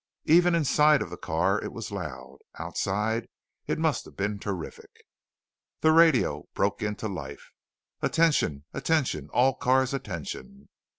[0.25, 3.27] Even inside of the car it was loud; outside
[3.67, 4.89] it must have been terrific.
[5.81, 7.51] The radio broke into life:
[8.01, 8.63] "Attention!
[8.73, 9.29] Attention!
[9.31, 10.69] All cars Attention!"